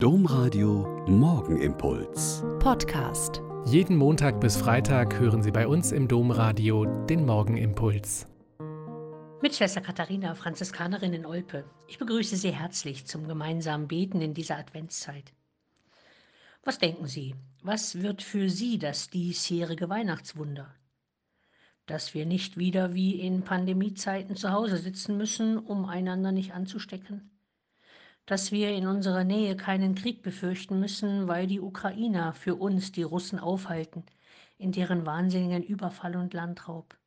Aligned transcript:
Domradio 0.00 1.04
Morgenimpuls. 1.08 2.44
Podcast. 2.60 3.42
Jeden 3.66 3.96
Montag 3.96 4.40
bis 4.40 4.56
Freitag 4.56 5.18
hören 5.18 5.42
Sie 5.42 5.50
bei 5.50 5.66
uns 5.66 5.90
im 5.90 6.06
Domradio 6.06 6.84
den 7.06 7.26
Morgenimpuls. 7.26 8.28
Mit 9.42 9.56
Schwester 9.56 9.80
Katharina, 9.80 10.36
Franziskanerin 10.36 11.14
in 11.14 11.26
Olpe. 11.26 11.64
Ich 11.88 11.98
begrüße 11.98 12.36
Sie 12.36 12.52
herzlich 12.52 13.06
zum 13.06 13.26
gemeinsamen 13.26 13.88
Beten 13.88 14.20
in 14.20 14.34
dieser 14.34 14.56
Adventszeit. 14.56 15.32
Was 16.62 16.78
denken 16.78 17.08
Sie? 17.08 17.34
Was 17.64 18.00
wird 18.00 18.22
für 18.22 18.48
Sie 18.48 18.78
das 18.78 19.10
diesjährige 19.10 19.88
Weihnachtswunder? 19.88 20.72
Dass 21.86 22.14
wir 22.14 22.24
nicht 22.24 22.56
wieder 22.56 22.94
wie 22.94 23.20
in 23.20 23.42
Pandemiezeiten 23.42 24.36
zu 24.36 24.52
Hause 24.52 24.76
sitzen 24.76 25.16
müssen, 25.16 25.58
um 25.58 25.86
einander 25.86 26.30
nicht 26.30 26.54
anzustecken? 26.54 27.32
Dass 28.28 28.52
wir 28.52 28.72
in 28.72 28.86
unserer 28.86 29.24
Nähe 29.24 29.56
keinen 29.56 29.94
Krieg 29.94 30.22
befürchten 30.22 30.78
müssen, 30.78 31.28
weil 31.28 31.46
die 31.46 31.60
Ukrainer 31.60 32.34
für 32.34 32.56
uns 32.56 32.92
die 32.92 33.02
Russen 33.02 33.38
aufhalten, 33.38 34.04
in 34.58 34.70
deren 34.70 35.06
wahnsinnigen 35.06 35.62
Überfall 35.62 36.14
und 36.14 36.34
Landraub. 36.34 36.98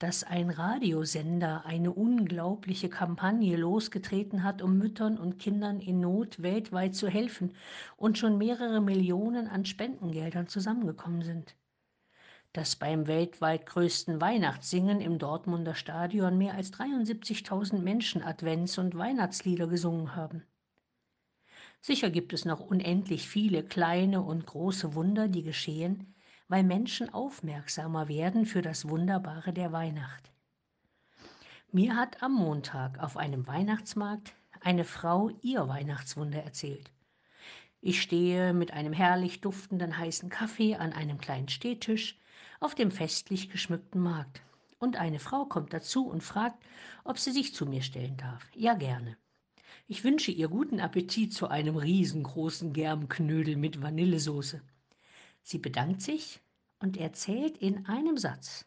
Dass 0.00 0.24
ein 0.24 0.50
Radiosender 0.50 1.64
eine 1.66 1.92
unglaubliche 1.92 2.88
Kampagne 2.88 3.56
losgetreten 3.56 4.42
hat, 4.42 4.60
um 4.60 4.76
Müttern 4.76 5.18
und 5.18 5.38
Kindern 5.38 5.78
in 5.78 6.00
Not 6.00 6.42
weltweit 6.42 6.96
zu 6.96 7.06
helfen 7.06 7.54
und 7.96 8.18
schon 8.18 8.36
mehrere 8.36 8.80
Millionen 8.80 9.46
an 9.46 9.64
Spendengeldern 9.64 10.48
zusammengekommen 10.48 11.22
sind 11.22 11.54
dass 12.54 12.76
beim 12.76 13.08
weltweit 13.08 13.66
größten 13.66 14.20
Weihnachtssingen 14.20 15.00
im 15.00 15.18
Dortmunder 15.18 15.74
Stadion 15.74 16.38
mehr 16.38 16.54
als 16.54 16.72
73.000 16.72 17.80
Menschen 17.80 18.22
Advents- 18.22 18.78
und 18.78 18.96
Weihnachtslieder 18.96 19.66
gesungen 19.66 20.14
haben. 20.14 20.44
Sicher 21.80 22.10
gibt 22.10 22.32
es 22.32 22.44
noch 22.44 22.60
unendlich 22.60 23.28
viele 23.28 23.64
kleine 23.64 24.22
und 24.22 24.46
große 24.46 24.94
Wunder, 24.94 25.26
die 25.26 25.42
geschehen, 25.42 26.14
weil 26.46 26.62
Menschen 26.62 27.12
aufmerksamer 27.12 28.06
werden 28.08 28.46
für 28.46 28.62
das 28.62 28.88
Wunderbare 28.88 29.52
der 29.52 29.72
Weihnacht. 29.72 30.30
Mir 31.72 31.96
hat 31.96 32.22
am 32.22 32.34
Montag 32.34 33.00
auf 33.00 33.16
einem 33.16 33.48
Weihnachtsmarkt 33.48 34.32
eine 34.60 34.84
Frau 34.84 35.30
ihr 35.42 35.66
Weihnachtswunder 35.66 36.42
erzählt. 36.42 36.92
Ich 37.86 38.00
stehe 38.00 38.54
mit 38.54 38.70
einem 38.70 38.94
herrlich 38.94 39.42
duftenden 39.42 39.98
heißen 39.98 40.30
Kaffee 40.30 40.74
an 40.74 40.94
einem 40.94 41.18
kleinen 41.18 41.50
Stehtisch 41.50 42.18
auf 42.58 42.74
dem 42.74 42.90
festlich 42.90 43.50
geschmückten 43.50 44.00
Markt. 44.00 44.40
Und 44.78 44.96
eine 44.96 45.18
Frau 45.18 45.44
kommt 45.44 45.74
dazu 45.74 46.06
und 46.06 46.22
fragt, 46.22 46.64
ob 47.04 47.18
sie 47.18 47.30
sich 47.30 47.52
zu 47.52 47.66
mir 47.66 47.82
stellen 47.82 48.16
darf. 48.16 48.50
Ja, 48.54 48.72
gerne. 48.72 49.18
Ich 49.86 50.02
wünsche 50.02 50.30
ihr 50.30 50.48
guten 50.48 50.80
Appetit 50.80 51.34
zu 51.34 51.48
einem 51.48 51.76
riesengroßen 51.76 52.72
Germknödel 52.72 53.56
mit 53.56 53.82
Vanillesoße. 53.82 54.62
Sie 55.42 55.58
bedankt 55.58 56.00
sich 56.00 56.40
und 56.78 56.96
erzählt 56.96 57.58
in 57.58 57.84
einem 57.84 58.16
Satz, 58.16 58.64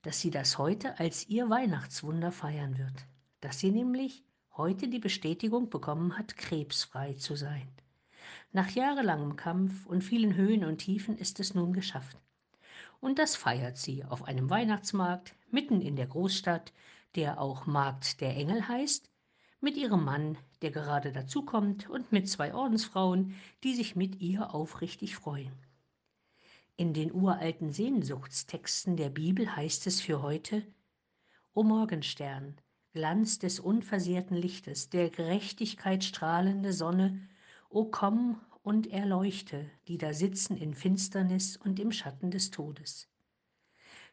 dass 0.00 0.22
sie 0.22 0.30
das 0.30 0.56
heute 0.56 0.98
als 0.98 1.28
ihr 1.28 1.50
Weihnachtswunder 1.50 2.32
feiern 2.32 2.78
wird, 2.78 3.04
dass 3.42 3.58
sie 3.58 3.72
nämlich 3.72 4.24
heute 4.56 4.88
die 4.88 5.00
Bestätigung 5.00 5.68
bekommen 5.68 6.16
hat, 6.16 6.38
krebsfrei 6.38 7.12
zu 7.12 7.36
sein. 7.36 7.68
Nach 8.52 8.70
jahrelangem 8.70 9.36
Kampf 9.36 9.84
und 9.86 10.02
vielen 10.02 10.34
Höhen 10.34 10.64
und 10.64 10.78
Tiefen 10.78 11.18
ist 11.18 11.38
es 11.38 11.54
nun 11.54 11.72
geschafft. 11.72 12.16
Und 13.00 13.18
das 13.18 13.36
feiert 13.36 13.76
sie 13.76 14.04
auf 14.04 14.24
einem 14.24 14.48
Weihnachtsmarkt 14.48 15.34
mitten 15.50 15.80
in 15.80 15.96
der 15.96 16.06
Großstadt, 16.06 16.72
der 17.14 17.40
auch 17.40 17.66
Markt 17.66 18.20
der 18.20 18.34
Engel 18.36 18.66
heißt, 18.66 19.10
mit 19.60 19.76
ihrem 19.76 20.04
Mann, 20.04 20.38
der 20.62 20.70
gerade 20.70 21.12
dazukommt, 21.12 21.88
und 21.90 22.10
mit 22.10 22.28
zwei 22.28 22.54
Ordensfrauen, 22.54 23.34
die 23.64 23.74
sich 23.74 23.96
mit 23.96 24.20
ihr 24.20 24.54
aufrichtig 24.54 25.16
freuen. 25.16 25.52
In 26.76 26.94
den 26.94 27.12
uralten 27.12 27.72
Sehnsuchtstexten 27.72 28.96
der 28.96 29.10
Bibel 29.10 29.54
heißt 29.54 29.86
es 29.86 30.00
für 30.00 30.22
heute, 30.22 30.64
O 31.52 31.64
Morgenstern, 31.64 32.56
Glanz 32.92 33.38
des 33.40 33.58
unversehrten 33.58 34.36
Lichtes, 34.36 34.88
der 34.88 35.10
Gerechtigkeit 35.10 36.04
strahlende 36.04 36.72
Sonne, 36.72 37.28
O 37.70 37.84
komm 37.84 38.40
und 38.62 38.90
erleuchte, 38.90 39.66
die 39.88 39.98
da 39.98 40.14
sitzen 40.14 40.56
in 40.56 40.74
Finsternis 40.74 41.56
und 41.56 41.78
im 41.78 41.92
Schatten 41.92 42.30
des 42.30 42.50
Todes. 42.50 43.08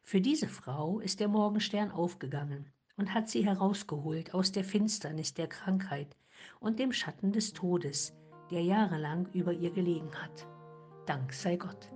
Für 0.03 0.19
diese 0.19 0.47
Frau 0.47 0.99
ist 0.99 1.19
der 1.19 1.29
Morgenstern 1.29 1.89
aufgegangen 1.89 2.71
und 2.97 3.13
hat 3.13 3.29
sie 3.29 3.45
herausgeholt 3.45 4.33
aus 4.33 4.51
der 4.51 4.63
Finsternis 4.63 5.33
der 5.33 5.47
Krankheit 5.47 6.15
und 6.59 6.79
dem 6.79 6.91
Schatten 6.91 7.31
des 7.31 7.53
Todes, 7.53 8.13
der 8.51 8.61
jahrelang 8.61 9.27
über 9.33 9.53
ihr 9.53 9.71
gelegen 9.71 10.13
hat. 10.15 10.47
Dank 11.05 11.31
sei 11.33 11.55
Gott. 11.55 11.91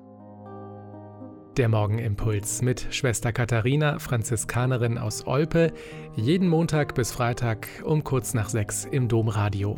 Der 1.57 1.67
Morgenimpuls 1.67 2.61
mit 2.61 2.87
Schwester 2.89 3.33
Katharina, 3.33 3.99
Franziskanerin 3.99 4.97
aus 4.97 5.27
Olpe, 5.27 5.73
jeden 6.15 6.47
Montag 6.47 6.95
bis 6.95 7.11
Freitag 7.11 7.67
um 7.83 8.05
kurz 8.05 8.33
nach 8.33 8.47
sechs 8.47 8.85
im 8.85 9.09
Domradio. 9.09 9.77